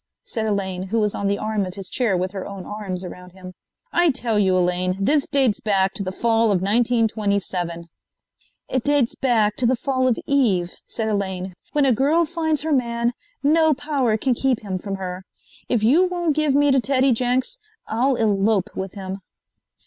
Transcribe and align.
said 0.23 0.47
Elaine, 0.47 0.87
who 0.87 0.99
was 0.99 1.13
on 1.13 1.27
the 1.27 1.37
arm 1.37 1.63
of 1.63 1.75
his 1.75 1.87
chair 1.87 2.17
with 2.17 2.31
her 2.31 2.47
own 2.47 2.65
arms 2.65 3.03
around 3.03 3.33
him. 3.33 3.53
"I 3.93 4.09
tell 4.09 4.39
you, 4.39 4.57
Elaine, 4.57 4.97
this 4.99 5.27
dates 5.27 5.59
back 5.59 5.93
to 5.93 6.01
the 6.01 6.11
fall 6.11 6.45
of 6.51 6.59
1927." 6.59 7.85
"It 8.67 8.83
dates 8.83 9.13
back 9.13 9.55
to 9.57 9.67
the 9.67 9.75
fall 9.75 10.07
of 10.07 10.17
Eve," 10.25 10.71
said 10.87 11.07
Elaine. 11.07 11.53
"When 11.73 11.85
a 11.85 11.91
girl 11.93 12.25
finds 12.25 12.63
her 12.63 12.71
man, 12.73 13.13
no 13.43 13.75
power 13.75 14.17
can 14.17 14.33
keep 14.33 14.61
him 14.61 14.79
from 14.79 14.95
her. 14.95 15.23
If 15.69 15.83
you 15.83 16.05
won't 16.07 16.35
give 16.35 16.55
me 16.55 16.71
to 16.71 16.79
Teddy 16.81 17.11
Jenks, 17.11 17.59
I'll 17.87 18.15
elope 18.15 18.71
with 18.75 18.93
him." 18.95 19.19